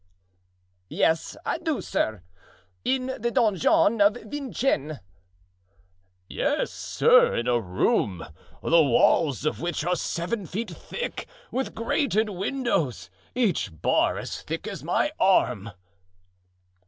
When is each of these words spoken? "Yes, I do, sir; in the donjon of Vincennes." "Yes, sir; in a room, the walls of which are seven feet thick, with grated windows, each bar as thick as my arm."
"Yes, 0.89 1.37
I 1.45 1.59
do, 1.59 1.79
sir; 1.79 2.23
in 2.83 3.05
the 3.19 3.29
donjon 3.29 4.01
of 4.01 4.15
Vincennes." 4.15 4.97
"Yes, 6.27 6.71
sir; 6.71 7.35
in 7.35 7.47
a 7.47 7.59
room, 7.61 8.25
the 8.63 8.81
walls 8.83 9.45
of 9.45 9.61
which 9.61 9.85
are 9.85 9.95
seven 9.95 10.47
feet 10.47 10.71
thick, 10.71 11.27
with 11.51 11.75
grated 11.75 12.29
windows, 12.29 13.11
each 13.35 13.79
bar 13.79 14.17
as 14.17 14.41
thick 14.41 14.65
as 14.65 14.83
my 14.83 15.11
arm." 15.19 15.69